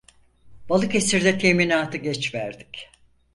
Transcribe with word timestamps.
Balıkesir'de 0.69 1.37
teminatı 1.37 1.97
geç 1.97 2.35
verdik. 2.35 2.89